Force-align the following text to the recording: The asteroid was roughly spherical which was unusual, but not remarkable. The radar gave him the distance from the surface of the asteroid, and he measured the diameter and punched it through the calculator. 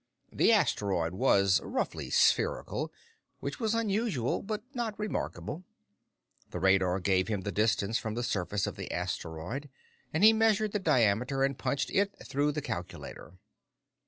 The 0.33 0.51
asteroid 0.51 1.13
was 1.13 1.61
roughly 1.63 2.09
spherical 2.09 2.91
which 3.39 3.59
was 3.59 3.75
unusual, 3.75 4.41
but 4.41 4.63
not 4.73 4.97
remarkable. 4.97 5.63
The 6.49 6.57
radar 6.59 6.99
gave 6.99 7.27
him 7.27 7.41
the 7.41 7.51
distance 7.51 7.99
from 7.99 8.15
the 8.15 8.23
surface 8.23 8.65
of 8.65 8.77
the 8.77 8.91
asteroid, 8.91 9.69
and 10.11 10.23
he 10.23 10.33
measured 10.33 10.71
the 10.71 10.79
diameter 10.79 11.43
and 11.43 11.55
punched 11.55 11.91
it 11.91 12.15
through 12.25 12.51
the 12.51 12.63
calculator. 12.63 13.33